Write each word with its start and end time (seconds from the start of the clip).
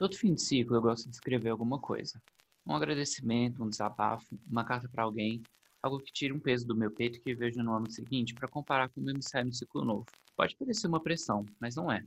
Todo 0.00 0.16
fim 0.16 0.32
de 0.32 0.40
ciclo 0.40 0.76
eu 0.76 0.80
gosto 0.80 1.10
de 1.10 1.14
escrever 1.14 1.50
alguma 1.50 1.78
coisa. 1.78 2.18
Um 2.66 2.74
agradecimento, 2.74 3.62
um 3.62 3.68
desabafo, 3.68 4.34
uma 4.50 4.64
carta 4.64 4.88
para 4.88 5.02
alguém, 5.02 5.42
algo 5.82 5.98
que 5.98 6.10
tire 6.10 6.32
um 6.32 6.40
peso 6.40 6.66
do 6.66 6.74
meu 6.74 6.90
peito 6.90 7.20
que 7.20 7.34
vejo 7.34 7.62
no 7.62 7.74
ano 7.74 7.90
seguinte 7.90 8.32
para 8.32 8.48
comparar 8.48 8.88
com 8.88 8.94
como 8.94 9.10
eu 9.10 9.14
me 9.14 9.22
saio 9.22 9.44
no 9.44 9.52
ciclo 9.52 9.84
novo. 9.84 10.06
Pode 10.34 10.56
parecer 10.56 10.86
uma 10.86 11.02
pressão, 11.02 11.44
mas 11.60 11.76
não 11.76 11.92
é. 11.92 12.02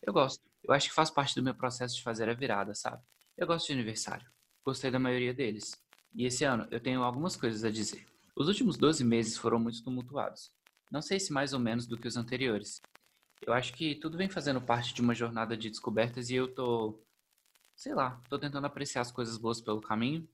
Eu 0.00 0.12
gosto. 0.12 0.44
Eu 0.62 0.72
acho 0.72 0.88
que 0.88 0.94
faz 0.94 1.10
parte 1.10 1.34
do 1.34 1.42
meu 1.42 1.56
processo 1.56 1.96
de 1.96 2.04
fazer 2.04 2.28
a 2.28 2.34
virada, 2.34 2.72
sabe? 2.72 3.02
Eu 3.36 3.48
gosto 3.48 3.66
de 3.66 3.72
aniversário. 3.72 4.30
Gostei 4.64 4.92
da 4.92 5.00
maioria 5.00 5.34
deles. 5.34 5.72
E 6.14 6.26
esse 6.26 6.44
ano 6.44 6.68
eu 6.70 6.78
tenho 6.78 7.02
algumas 7.02 7.34
coisas 7.34 7.64
a 7.64 7.70
dizer. 7.70 8.06
Os 8.36 8.46
últimos 8.46 8.76
12 8.76 9.02
meses 9.02 9.36
foram 9.36 9.58
muito 9.58 9.82
tumultuados. 9.82 10.52
Não 10.88 11.02
sei 11.02 11.18
se 11.18 11.32
mais 11.32 11.52
ou 11.52 11.58
menos 11.58 11.84
do 11.84 11.96
que 11.96 12.06
os 12.06 12.16
anteriores. 12.16 12.80
Eu 13.44 13.52
acho 13.52 13.72
que 13.72 13.96
tudo 13.96 14.16
vem 14.16 14.28
fazendo 14.28 14.60
parte 14.60 14.94
de 14.94 15.00
uma 15.00 15.16
jornada 15.16 15.56
de 15.56 15.68
descobertas 15.68 16.30
e 16.30 16.36
eu 16.36 16.46
tô 16.46 17.02
sei 17.84 17.92
lá, 17.94 18.18
tô 18.30 18.38
tentando 18.38 18.66
apreciar 18.66 19.02
as 19.02 19.12
coisas 19.12 19.36
boas 19.36 19.60
pelo 19.60 19.78
caminho. 19.78 20.26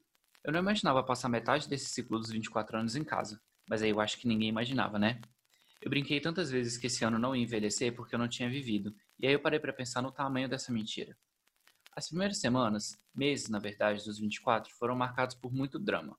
Eu 0.44 0.52
não 0.52 0.60
imaginava 0.60 1.02
passar 1.02 1.28
metade 1.28 1.68
desse 1.68 1.86
ciclo 1.86 2.16
dos 2.16 2.30
24 2.30 2.78
anos 2.78 2.94
em 2.94 3.02
casa, 3.02 3.42
mas 3.68 3.82
aí 3.82 3.90
eu 3.90 4.00
acho 4.00 4.18
que 4.18 4.28
ninguém 4.28 4.48
imaginava, 4.48 5.00
né? 5.00 5.20
Eu 5.82 5.90
brinquei 5.90 6.20
tantas 6.20 6.48
vezes 6.48 6.78
que 6.78 6.86
esse 6.86 7.04
ano 7.04 7.18
não 7.18 7.34
ia 7.34 7.42
envelhecer 7.42 7.92
porque 7.92 8.14
eu 8.14 8.20
não 8.20 8.28
tinha 8.28 8.48
vivido, 8.48 8.94
e 9.18 9.26
aí 9.26 9.32
eu 9.32 9.40
parei 9.40 9.58
para 9.58 9.72
pensar 9.72 10.00
no 10.00 10.12
tamanho 10.12 10.48
dessa 10.48 10.72
mentira. 10.72 11.18
As 11.96 12.06
primeiras 12.06 12.38
semanas, 12.38 12.96
meses 13.12 13.48
na 13.48 13.58
verdade, 13.58 14.04
dos 14.04 14.20
24 14.20 14.72
foram 14.76 14.94
marcados 14.94 15.34
por 15.34 15.52
muito 15.52 15.76
drama. 15.76 16.16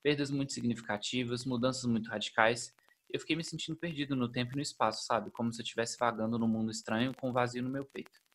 Perdas 0.00 0.30
muito 0.30 0.52
significativas, 0.52 1.44
mudanças 1.44 1.86
muito 1.86 2.08
radicais. 2.08 2.72
Eu 3.10 3.18
fiquei 3.18 3.34
me 3.34 3.42
sentindo 3.42 3.76
perdido 3.76 4.14
no 4.14 4.28
tempo 4.28 4.52
e 4.52 4.54
no 4.54 4.62
espaço, 4.62 5.04
sabe? 5.04 5.32
Como 5.32 5.52
se 5.52 5.60
eu 5.60 5.64
estivesse 5.64 5.98
vagando 5.98 6.38
num 6.38 6.46
mundo 6.46 6.70
estranho 6.70 7.12
com 7.16 7.30
um 7.30 7.32
vazio 7.32 7.64
no 7.64 7.68
meu 7.68 7.84
peito. 7.84 8.27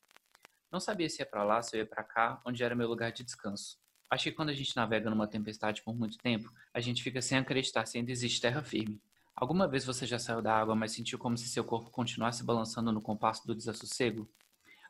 Não 0.73 0.80
sabia 0.80 1.08
se 1.08 1.22
ia 1.22 1.26
para 1.27 1.44
lá, 1.44 1.62
se 1.62 1.77
ia 1.77 1.86
para 1.86 2.04
cá, 2.04 2.41
onde 2.44 2.63
era 2.63 2.73
meu 2.73 2.88
lugar 2.88 3.12
de 3.12 3.23
descanso. 3.23 3.77
Acho 4.10 4.24
que 4.24 4.32
quando 4.32 4.49
a 4.49 4.55
gente 4.55 4.76
navega 4.76 5.07
numa 5.07 5.27
tempestade 5.27 5.84
por 5.84 5.96
muito 5.96 6.18
tempo, 6.18 6.52
a 6.74 6.80
gente 6.80 7.04
fica 7.04 7.21
sem 7.21 7.38
acreditar 7.38 7.85
se 7.85 7.99
ainda 7.99 8.12
existe 8.12 8.41
terra 8.41 8.63
firme. 8.63 8.99
Alguma 9.35 9.68
vez 9.68 9.85
você 9.85 10.07
já 10.07 10.18
saiu 10.18 10.41
da 10.41 10.52
água, 10.52 10.74
mas 10.74 10.91
sentiu 10.91 11.20
como 11.20 11.38
se 11.38 11.48
seu 11.48 11.63
corpo 11.63 11.91
continuasse 11.91 12.43
balançando 12.43 12.91
no 12.91 13.04
compasso 13.04 13.46
do 13.46 13.54
desassossego? 13.54 14.27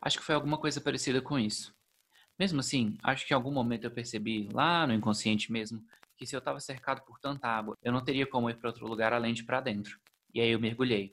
Acho 0.02 0.20
que 0.20 0.24
foi 0.24 0.36
alguma 0.36 0.58
coisa 0.58 0.80
parecida 0.80 1.22
com 1.22 1.38
isso. 1.38 1.76
Mesmo 2.40 2.62
assim, 2.62 2.98
acho 3.04 3.28
que 3.28 3.34
em 3.34 3.36
algum 3.36 3.52
momento 3.52 3.84
eu 3.84 3.92
percebi, 3.92 4.48
lá 4.54 4.88
no 4.88 4.94
inconsciente 4.94 5.52
mesmo, 5.52 5.84
que 6.16 6.26
se 6.26 6.34
eu 6.34 6.40
estava 6.40 6.62
cercado 6.62 7.02
por 7.02 7.20
tanta 7.20 7.50
água, 7.50 7.78
eu 7.84 7.92
não 7.92 8.02
teria 8.02 8.26
como 8.26 8.50
ir 8.50 8.56
para 8.56 8.70
outro 8.70 8.88
lugar 8.88 9.12
além 9.12 9.34
de 9.34 9.44
para 9.44 9.60
dentro. 9.60 10.00
E 10.34 10.40
aí 10.40 10.52
eu 10.52 10.62
mergulhei. 10.62 11.12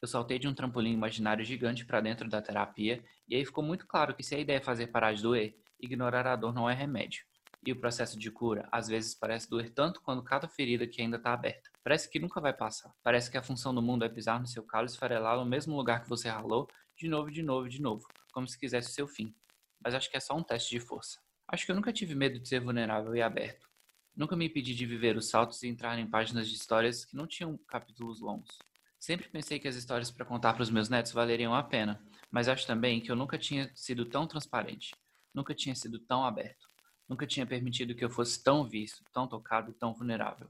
Eu 0.00 0.08
saltei 0.08 0.38
de 0.38 0.46
um 0.46 0.54
trampolim 0.54 0.92
imaginário 0.92 1.44
gigante 1.44 1.84
para 1.84 2.00
dentro 2.00 2.28
da 2.28 2.42
terapia, 2.42 3.02
e 3.26 3.34
aí 3.34 3.44
ficou 3.44 3.64
muito 3.64 3.86
claro 3.86 4.14
que 4.14 4.22
se 4.22 4.34
a 4.34 4.38
ideia 4.38 4.58
é 4.58 4.60
fazer 4.60 4.88
parar 4.88 5.14
de 5.14 5.22
doer, 5.22 5.56
ignorar 5.80 6.26
a 6.26 6.36
dor 6.36 6.54
não 6.54 6.68
é 6.68 6.74
remédio. 6.74 7.24
E 7.64 7.72
o 7.72 7.80
processo 7.80 8.18
de 8.18 8.30
cura, 8.30 8.68
às 8.70 8.86
vezes, 8.86 9.14
parece 9.14 9.50
doer 9.50 9.70
tanto 9.70 10.00
quanto 10.00 10.22
cada 10.22 10.46
ferida 10.46 10.86
que 10.86 11.02
ainda 11.02 11.16
está 11.16 11.32
aberta. 11.32 11.68
Parece 11.82 12.08
que 12.08 12.20
nunca 12.20 12.40
vai 12.40 12.52
passar. 12.52 12.94
Parece 13.02 13.30
que 13.30 13.36
a 13.36 13.42
função 13.42 13.74
do 13.74 13.82
mundo 13.82 14.04
é 14.04 14.08
pisar 14.08 14.38
no 14.38 14.46
seu 14.46 14.62
calo 14.62 14.86
e 14.86 14.90
esfarelá-lo 14.90 15.42
no 15.44 15.50
mesmo 15.50 15.76
lugar 15.76 16.02
que 16.02 16.08
você 16.08 16.28
ralou, 16.28 16.68
de 16.96 17.08
novo, 17.08 17.30
de 17.30 17.42
novo, 17.42 17.68
de 17.68 17.80
novo, 17.80 18.06
como 18.32 18.46
se 18.46 18.58
quisesse 18.58 18.90
o 18.90 18.92
seu 18.92 19.08
fim. 19.08 19.34
Mas 19.82 19.94
acho 19.94 20.10
que 20.10 20.16
é 20.16 20.20
só 20.20 20.36
um 20.36 20.42
teste 20.42 20.70
de 20.70 20.80
força. 20.80 21.18
Acho 21.48 21.64
que 21.64 21.72
eu 21.72 21.76
nunca 21.76 21.92
tive 21.92 22.14
medo 22.14 22.38
de 22.38 22.48
ser 22.48 22.60
vulnerável 22.60 23.14
e 23.16 23.22
aberto. 23.22 23.66
Nunca 24.14 24.36
me 24.36 24.46
impedi 24.46 24.74
de 24.74 24.86
viver 24.86 25.16
os 25.16 25.28
saltos 25.28 25.62
e 25.62 25.68
entrar 25.68 25.98
em 25.98 26.08
páginas 26.08 26.48
de 26.48 26.54
histórias 26.54 27.04
que 27.04 27.16
não 27.16 27.26
tinham 27.26 27.58
capítulos 27.68 28.20
longos. 28.20 28.58
Sempre 29.06 29.28
pensei 29.28 29.60
que 29.60 29.68
as 29.68 29.76
histórias 29.76 30.10
para 30.10 30.24
contar 30.24 30.52
para 30.52 30.64
os 30.64 30.68
meus 30.68 30.88
netos 30.88 31.12
valeriam 31.12 31.54
a 31.54 31.62
pena, 31.62 32.02
mas 32.28 32.48
acho 32.48 32.66
também 32.66 33.00
que 33.00 33.08
eu 33.08 33.14
nunca 33.14 33.38
tinha 33.38 33.70
sido 33.72 34.04
tão 34.04 34.26
transparente, 34.26 34.96
nunca 35.32 35.54
tinha 35.54 35.76
sido 35.76 36.00
tão 36.00 36.24
aberto, 36.24 36.66
nunca 37.08 37.24
tinha 37.24 37.46
permitido 37.46 37.94
que 37.94 38.04
eu 38.04 38.10
fosse 38.10 38.42
tão 38.42 38.68
visto, 38.68 39.04
tão 39.12 39.28
tocado 39.28 39.70
e 39.70 39.74
tão 39.74 39.94
vulnerável. 39.94 40.48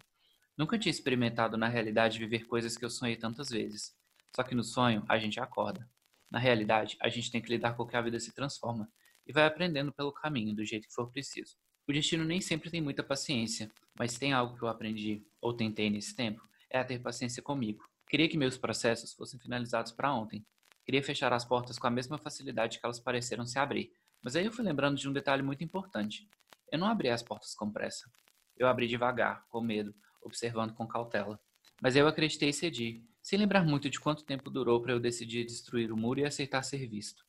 Nunca 0.56 0.78
tinha 0.78 0.90
experimentado 0.90 1.58
na 1.58 1.68
realidade 1.68 2.18
viver 2.18 2.46
coisas 2.46 2.78
que 2.78 2.84
eu 2.86 2.88
sonhei 2.88 3.14
tantas 3.14 3.50
vezes. 3.50 3.94
Só 4.34 4.42
que 4.42 4.54
no 4.54 4.64
sonho 4.64 5.04
a 5.06 5.18
gente 5.18 5.38
acorda. 5.38 5.86
Na 6.30 6.38
realidade, 6.38 6.96
a 7.02 7.10
gente 7.10 7.30
tem 7.30 7.42
que 7.42 7.50
lidar 7.50 7.76
com 7.76 7.82
o 7.82 7.86
que 7.86 7.94
a 7.94 8.00
vida 8.00 8.18
se 8.18 8.32
transforma 8.32 8.90
e 9.26 9.34
vai 9.34 9.44
aprendendo 9.44 9.92
pelo 9.92 10.10
caminho, 10.10 10.56
do 10.56 10.64
jeito 10.64 10.88
que 10.88 10.94
for 10.94 11.10
preciso. 11.10 11.58
O 11.86 11.92
destino 11.92 12.24
nem 12.24 12.40
sempre 12.40 12.70
tem 12.70 12.80
muita 12.80 13.02
paciência, 13.02 13.70
mas 13.98 14.16
tem 14.16 14.32
algo 14.32 14.56
que 14.56 14.62
eu 14.64 14.68
aprendi, 14.68 15.22
ou 15.42 15.52
tentei 15.52 15.90
nesse 15.90 16.16
tempo, 16.16 16.40
é 16.70 16.78
a 16.78 16.84
ter 16.86 17.00
paciência 17.00 17.42
comigo. 17.42 17.84
Queria 18.08 18.28
que 18.28 18.38
meus 18.38 18.56
processos 18.56 19.12
fossem 19.12 19.38
finalizados 19.40 19.92
para 19.92 20.12
ontem. 20.12 20.46
Queria 20.84 21.02
fechar 21.02 21.32
as 21.32 21.44
portas 21.44 21.78
com 21.78 21.86
a 21.86 21.90
mesma 21.90 22.16
facilidade 22.16 22.78
que 22.78 22.86
elas 22.86 23.00
pareceram 23.00 23.44
se 23.44 23.58
abrir. 23.58 23.92
Mas 24.22 24.36
aí 24.36 24.44
eu 24.44 24.52
fui 24.52 24.64
lembrando 24.64 24.96
de 24.96 25.08
um 25.08 25.12
detalhe 25.12 25.42
muito 25.42 25.64
importante. 25.64 26.28
Eu 26.70 26.78
não 26.78 26.86
abri 26.86 27.08
as 27.08 27.22
portas 27.22 27.54
com 27.54 27.70
pressa. 27.70 28.10
Eu 28.56 28.68
abri 28.68 28.86
devagar, 28.86 29.44
com 29.48 29.60
medo, 29.60 29.94
observando 30.22 30.72
com 30.72 30.86
cautela. 30.86 31.40
Mas 31.82 31.96
eu 31.96 32.06
acreditei 32.06 32.50
e 32.50 32.52
cedi, 32.52 33.04
sem 33.22 33.38
lembrar 33.38 33.64
muito 33.64 33.90
de 33.90 33.98
quanto 33.98 34.24
tempo 34.24 34.50
durou 34.50 34.80
para 34.80 34.92
eu 34.92 35.00
decidir 35.00 35.44
destruir 35.44 35.90
o 35.92 35.96
muro 35.96 36.20
e 36.20 36.24
aceitar 36.24 36.62
ser 36.62 36.86
visto. 36.86 37.24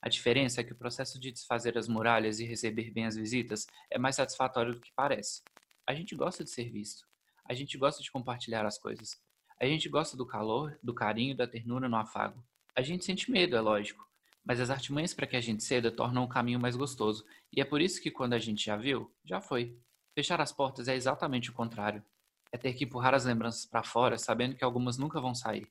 A 0.00 0.08
diferença 0.08 0.60
é 0.60 0.64
que 0.64 0.72
o 0.72 0.76
processo 0.76 1.18
de 1.18 1.32
desfazer 1.32 1.78
as 1.78 1.88
muralhas 1.88 2.38
e 2.38 2.44
receber 2.44 2.90
bem 2.90 3.06
as 3.06 3.16
visitas 3.16 3.66
é 3.90 3.98
mais 3.98 4.16
satisfatório 4.16 4.74
do 4.74 4.80
que 4.80 4.92
parece. 4.94 5.42
A 5.86 5.94
gente 5.94 6.14
gosta 6.14 6.44
de 6.44 6.50
ser 6.50 6.70
visto. 6.70 7.06
A 7.44 7.54
gente 7.54 7.78
gosta 7.78 8.02
de 8.02 8.10
compartilhar 8.10 8.66
as 8.66 8.78
coisas. 8.78 9.20
A 9.62 9.66
gente 9.66 9.88
gosta 9.88 10.16
do 10.16 10.26
calor, 10.26 10.76
do 10.82 10.92
carinho, 10.92 11.36
da 11.36 11.46
ternura 11.46 11.88
no 11.88 11.96
afago. 11.96 12.44
A 12.74 12.82
gente 12.82 13.04
sente 13.04 13.30
medo, 13.30 13.54
é 13.54 13.60
lógico, 13.60 14.04
mas 14.44 14.58
as 14.58 14.70
artimanhas 14.70 15.14
para 15.14 15.24
que 15.24 15.36
a 15.36 15.40
gente 15.40 15.62
ceda 15.62 15.88
tornam 15.88 16.24
o 16.24 16.28
caminho 16.28 16.58
mais 16.58 16.74
gostoso, 16.74 17.24
e 17.52 17.60
é 17.60 17.64
por 17.64 17.80
isso 17.80 18.02
que 18.02 18.10
quando 18.10 18.32
a 18.32 18.40
gente 18.40 18.64
já 18.64 18.76
viu, 18.76 19.14
já 19.24 19.40
foi. 19.40 19.78
Fechar 20.16 20.40
as 20.40 20.50
portas 20.50 20.88
é 20.88 20.96
exatamente 20.96 21.48
o 21.48 21.52
contrário. 21.52 22.02
É 22.50 22.58
ter 22.58 22.72
que 22.72 22.82
empurrar 22.82 23.14
as 23.14 23.24
lembranças 23.24 23.64
para 23.64 23.84
fora, 23.84 24.18
sabendo 24.18 24.56
que 24.56 24.64
algumas 24.64 24.98
nunca 24.98 25.20
vão 25.20 25.32
sair. 25.32 25.64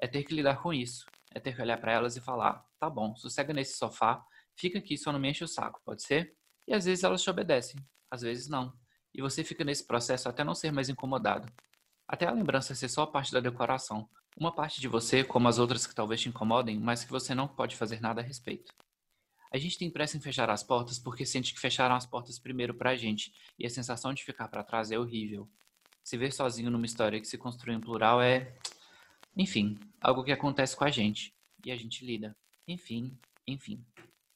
É 0.00 0.08
ter 0.08 0.24
que 0.24 0.34
lidar 0.34 0.60
com 0.60 0.72
isso. 0.74 1.06
É 1.32 1.38
ter 1.38 1.54
que 1.54 1.62
olhar 1.62 1.78
para 1.78 1.92
elas 1.92 2.16
e 2.16 2.20
falar: 2.20 2.66
tá 2.80 2.90
bom, 2.90 3.14
sossega 3.14 3.52
nesse 3.52 3.78
sofá, 3.78 4.26
fica 4.56 4.80
aqui, 4.80 4.98
só 4.98 5.12
não 5.12 5.20
me 5.20 5.30
enche 5.30 5.44
o 5.44 5.48
saco, 5.48 5.80
pode 5.84 6.02
ser? 6.02 6.34
E 6.66 6.74
às 6.74 6.84
vezes 6.84 7.04
elas 7.04 7.22
te 7.22 7.30
obedecem, 7.30 7.78
às 8.10 8.22
vezes 8.22 8.48
não. 8.48 8.76
E 9.14 9.22
você 9.22 9.44
fica 9.44 9.62
nesse 9.62 9.86
processo 9.86 10.28
até 10.28 10.42
não 10.42 10.52
ser 10.52 10.72
mais 10.72 10.88
incomodado. 10.88 11.46
Até 12.08 12.26
a 12.26 12.30
lembrança 12.30 12.74
ser 12.74 12.88
só 12.88 13.04
parte 13.04 13.32
da 13.32 13.40
decoração. 13.40 14.08
Uma 14.36 14.54
parte 14.54 14.80
de 14.80 14.86
você, 14.86 15.24
como 15.24 15.48
as 15.48 15.58
outras 15.58 15.86
que 15.86 15.94
talvez 15.94 16.20
te 16.20 16.28
incomodem, 16.28 16.78
mas 16.78 17.04
que 17.04 17.10
você 17.10 17.34
não 17.34 17.48
pode 17.48 17.74
fazer 17.74 18.00
nada 18.00 18.20
a 18.20 18.24
respeito. 18.24 18.72
A 19.52 19.58
gente 19.58 19.78
tem 19.78 19.90
pressa 19.90 20.16
em 20.16 20.20
fechar 20.20 20.50
as 20.50 20.62
portas 20.62 20.98
porque 20.98 21.24
sente 21.24 21.54
que 21.54 21.60
fecharam 21.60 21.94
as 21.94 22.04
portas 22.04 22.38
primeiro 22.38 22.74
pra 22.74 22.96
gente, 22.96 23.32
e 23.58 23.64
a 23.64 23.70
sensação 23.70 24.12
de 24.12 24.22
ficar 24.22 24.48
para 24.48 24.62
trás 24.62 24.90
é 24.90 24.98
horrível. 24.98 25.48
Se 26.04 26.16
ver 26.16 26.32
sozinho 26.32 26.70
numa 26.70 26.86
história 26.86 27.20
que 27.20 27.26
se 27.26 27.38
construiu 27.38 27.76
em 27.76 27.80
plural 27.80 28.20
é. 28.20 28.56
Enfim, 29.36 29.78
algo 30.00 30.22
que 30.22 30.32
acontece 30.32 30.76
com 30.76 30.84
a 30.84 30.90
gente. 30.90 31.34
E 31.64 31.72
a 31.72 31.76
gente 31.76 32.04
lida. 32.04 32.36
Enfim, 32.68 33.18
enfim. 33.46 33.84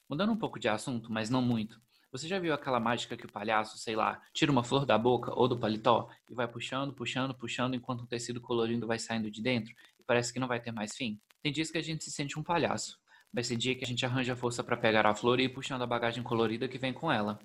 Mudando 0.09 0.33
um 0.33 0.37
pouco 0.37 0.59
de 0.59 0.67
assunto, 0.67 1.11
mas 1.11 1.29
não 1.29 1.41
muito. 1.41 1.81
Você 2.11 2.27
já 2.27 2.37
viu 2.39 2.53
aquela 2.53 2.77
mágica 2.77 3.15
que 3.15 3.25
o 3.25 3.31
palhaço, 3.31 3.77
sei 3.77 3.95
lá, 3.95 4.21
tira 4.33 4.51
uma 4.51 4.65
flor 4.65 4.85
da 4.85 4.97
boca 4.97 5.33
ou 5.33 5.47
do 5.47 5.57
paletó 5.57 6.09
e 6.29 6.33
vai 6.33 6.45
puxando, 6.45 6.91
puxando, 6.91 7.33
puxando 7.33 7.73
enquanto 7.73 8.01
um 8.01 8.05
tecido 8.05 8.41
colorido 8.41 8.85
vai 8.85 8.99
saindo 8.99 9.31
de 9.31 9.41
dentro 9.41 9.73
e 9.97 10.03
parece 10.03 10.33
que 10.33 10.39
não 10.39 10.47
vai 10.47 10.59
ter 10.59 10.73
mais 10.73 10.93
fim? 10.93 11.21
Tem 11.41 11.53
dias 11.53 11.71
que 11.71 11.77
a 11.77 11.81
gente 11.81 12.03
se 12.03 12.11
sente 12.11 12.37
um 12.37 12.43
palhaço, 12.43 12.99
mas 13.31 13.47
tem 13.47 13.57
dia 13.57 13.75
que 13.75 13.85
a 13.85 13.87
gente 13.87 14.05
arranja 14.05 14.35
força 14.35 14.61
para 14.61 14.75
pegar 14.75 15.05
a 15.05 15.15
flor 15.15 15.39
e 15.39 15.45
ir 15.45 15.49
puxando 15.53 15.83
a 15.83 15.87
bagagem 15.87 16.21
colorida 16.21 16.67
que 16.67 16.77
vem 16.77 16.91
com 16.91 17.09
ela. 17.09 17.39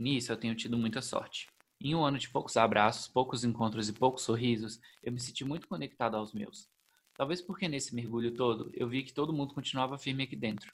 Nisso 0.00 0.32
eu 0.32 0.36
tenho 0.38 0.54
tido 0.54 0.78
muita 0.78 1.02
sorte. 1.02 1.48
Em 1.78 1.94
um 1.94 2.02
ano 2.02 2.18
de 2.18 2.30
poucos 2.30 2.56
abraços, 2.56 3.08
poucos 3.08 3.44
encontros 3.44 3.86
e 3.90 3.92
poucos 3.92 4.22
sorrisos, 4.22 4.80
eu 5.02 5.12
me 5.12 5.20
senti 5.20 5.44
muito 5.44 5.68
conectado 5.68 6.16
aos 6.16 6.32
meus. 6.32 6.70
Talvez 7.14 7.42
porque 7.42 7.68
nesse 7.68 7.94
mergulho 7.94 8.32
todo 8.32 8.70
eu 8.72 8.88
vi 8.88 9.02
que 9.02 9.12
todo 9.12 9.30
mundo 9.30 9.52
continuava 9.52 9.98
firme 9.98 10.22
aqui 10.22 10.36
dentro. 10.36 10.72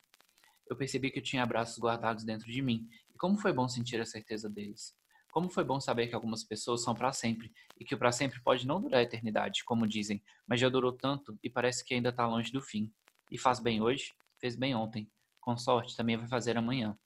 Eu 0.68 0.76
percebi 0.76 1.10
que 1.10 1.18
eu 1.18 1.22
tinha 1.22 1.42
abraços 1.42 1.78
guardados 1.78 2.24
dentro 2.24 2.50
de 2.50 2.62
mim 2.62 2.88
como 3.22 3.38
foi 3.38 3.52
bom 3.52 3.68
sentir 3.68 4.00
a 4.00 4.04
certeza 4.04 4.50
deles. 4.50 4.96
Como 5.30 5.48
foi 5.48 5.62
bom 5.62 5.78
saber 5.78 6.08
que 6.08 6.14
algumas 6.16 6.42
pessoas 6.42 6.82
são 6.82 6.92
para 6.92 7.12
sempre 7.12 7.52
e 7.78 7.84
que 7.84 7.94
o 7.94 7.98
para 7.98 8.10
sempre 8.10 8.42
pode 8.42 8.66
não 8.66 8.80
durar 8.80 8.98
a 8.98 9.02
eternidade, 9.04 9.62
como 9.62 9.86
dizem, 9.86 10.20
mas 10.44 10.58
já 10.58 10.68
durou 10.68 10.92
tanto 10.92 11.38
e 11.40 11.48
parece 11.48 11.84
que 11.84 11.94
ainda 11.94 12.08
está 12.08 12.26
longe 12.26 12.50
do 12.50 12.60
fim. 12.60 12.92
E 13.30 13.38
faz 13.38 13.60
bem 13.60 13.80
hoje, 13.80 14.12
fez 14.40 14.56
bem 14.56 14.74
ontem. 14.74 15.08
Com 15.40 15.56
sorte, 15.56 15.96
também 15.96 16.16
vai 16.16 16.26
fazer 16.26 16.56
amanhã. 16.56 16.98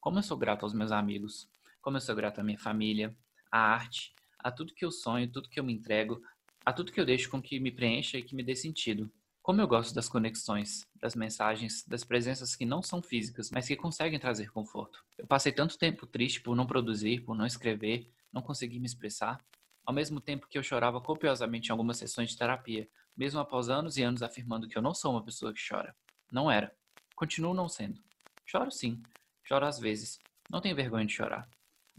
Como 0.00 0.18
eu 0.18 0.22
sou 0.22 0.38
grato 0.38 0.64
aos 0.64 0.72
meus 0.72 0.90
amigos, 0.90 1.46
como 1.82 1.98
eu 1.98 2.00
sou 2.00 2.16
grato 2.16 2.40
à 2.40 2.42
minha 2.42 2.58
família, 2.58 3.14
à 3.52 3.58
arte, 3.58 4.14
a 4.38 4.50
tudo 4.50 4.72
que 4.72 4.86
eu 4.86 4.90
sonho, 4.90 5.30
tudo 5.30 5.50
que 5.50 5.60
eu 5.60 5.64
me 5.64 5.74
entrego, 5.74 6.22
a 6.64 6.72
tudo 6.72 6.90
que 6.90 6.98
eu 6.98 7.04
deixo 7.04 7.28
com 7.28 7.42
que 7.42 7.60
me 7.60 7.70
preencha 7.70 8.16
e 8.16 8.22
que 8.22 8.34
me 8.34 8.42
dê 8.42 8.56
sentido. 8.56 9.12
Como 9.46 9.60
eu 9.60 9.68
gosto 9.68 9.94
das 9.94 10.08
conexões, 10.08 10.84
das 11.00 11.14
mensagens, 11.14 11.84
das 11.86 12.02
presenças 12.02 12.56
que 12.56 12.66
não 12.66 12.82
são 12.82 13.00
físicas, 13.00 13.48
mas 13.52 13.68
que 13.68 13.76
conseguem 13.76 14.18
trazer 14.18 14.50
conforto. 14.50 15.04
Eu 15.16 15.24
passei 15.24 15.52
tanto 15.52 15.78
tempo 15.78 16.04
triste 16.04 16.40
por 16.40 16.56
não 16.56 16.66
produzir, 16.66 17.20
por 17.20 17.36
não 17.36 17.46
escrever, 17.46 18.10
não 18.32 18.42
conseguir 18.42 18.80
me 18.80 18.86
expressar, 18.86 19.40
ao 19.84 19.94
mesmo 19.94 20.20
tempo 20.20 20.48
que 20.48 20.58
eu 20.58 20.64
chorava 20.64 21.00
copiosamente 21.00 21.68
em 21.68 21.70
algumas 21.70 21.96
sessões 21.96 22.30
de 22.30 22.36
terapia, 22.36 22.88
mesmo 23.16 23.38
após 23.38 23.68
anos 23.68 23.96
e 23.96 24.02
anos 24.02 24.20
afirmando 24.20 24.66
que 24.66 24.76
eu 24.76 24.82
não 24.82 24.92
sou 24.92 25.12
uma 25.12 25.24
pessoa 25.24 25.54
que 25.54 25.64
chora. 25.64 25.94
Não 26.32 26.50
era. 26.50 26.74
Continuo 27.14 27.54
não 27.54 27.68
sendo. 27.68 28.02
Choro 28.44 28.72
sim. 28.72 29.00
Choro 29.44 29.64
às 29.64 29.78
vezes. 29.78 30.18
Não 30.50 30.60
tenho 30.60 30.74
vergonha 30.74 31.06
de 31.06 31.12
chorar. 31.12 31.48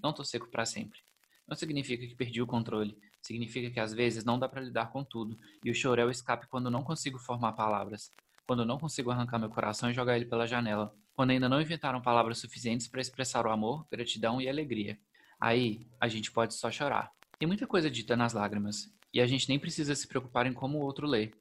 Não 0.04 0.12
tô 0.12 0.22
seco 0.22 0.50
para 0.50 0.66
sempre. 0.66 1.00
Não 1.48 1.56
significa 1.56 2.06
que 2.06 2.14
perdi 2.14 2.42
o 2.42 2.46
controle. 2.46 3.00
Significa 3.28 3.70
que 3.70 3.80
às 3.82 3.94
vezes 3.94 4.24
não 4.24 4.40
dá 4.40 4.48
para 4.48 4.62
lidar 4.62 4.90
com 4.90 5.04
tudo, 5.04 5.38
e 5.62 5.70
o 5.70 5.76
choro 5.76 6.00
é 6.00 6.06
o 6.06 6.10
escape 6.10 6.48
quando 6.48 6.72
não 6.72 6.82
consigo 6.82 7.20
formar 7.20 7.52
palavras, 7.52 8.10
quando 8.48 8.66
não 8.66 8.78
consigo 8.78 9.12
arrancar 9.12 9.38
meu 9.38 9.50
coração 9.50 9.92
e 9.92 9.94
jogar 9.94 10.16
ele 10.16 10.24
pela 10.24 10.48
janela, 10.48 10.96
quando 11.14 11.32
ainda 11.32 11.50
não 11.50 11.60
inventaram 11.60 12.02
palavras 12.02 12.38
suficientes 12.38 12.88
para 12.88 13.02
expressar 13.02 13.46
o 13.46 13.52
amor, 13.52 13.86
gratidão 13.92 14.40
e 14.40 14.48
alegria. 14.48 14.98
Aí, 15.42 15.86
a 16.00 16.08
gente 16.08 16.32
pode 16.32 16.54
só 16.54 16.72
chorar. 16.72 17.12
Tem 17.38 17.46
muita 17.46 17.68
coisa 17.68 17.92
dita 17.92 18.16
nas 18.16 18.32
lágrimas, 18.32 18.90
e 19.14 19.20
a 19.20 19.28
gente 19.28 19.50
nem 19.50 19.60
precisa 19.60 19.94
se 19.94 20.08
preocupar 20.08 20.48
em 20.48 20.54
como 20.54 20.78
o 20.78 20.82
outro 20.82 21.06
lê. 21.06 21.34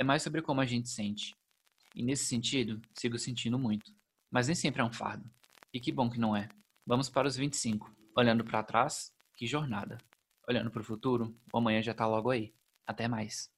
É 0.00 0.02
mais 0.02 0.24
sobre 0.24 0.42
como 0.42 0.60
a 0.60 0.66
gente 0.66 0.88
sente. 0.88 1.36
E 1.94 2.02
nesse 2.02 2.24
sentido, 2.24 2.82
sigo 2.98 3.16
sentindo 3.16 3.56
muito. 3.60 3.92
Mas 4.28 4.48
nem 4.48 4.56
sempre 4.56 4.82
é 4.82 4.84
um 4.84 4.92
fardo. 4.92 5.30
E 5.72 5.78
que 5.78 5.92
bom 5.92 6.10
que 6.10 6.18
não 6.18 6.34
é. 6.34 6.48
Vamos 6.84 7.08
para 7.08 7.28
os 7.28 7.36
25. 7.36 7.94
Olhando 8.16 8.42
para 8.42 8.64
trás, 8.64 9.12
que 9.36 9.46
jornada. 9.46 9.98
Olhando 10.48 10.70
para 10.70 10.82
o 10.82 10.84
futuro, 10.84 11.36
o 11.52 11.58
amanhã 11.58 11.82
já 11.82 11.92
está 11.92 12.06
logo 12.06 12.30
aí. 12.30 12.54
Até 12.86 13.08
mais. 13.08 13.51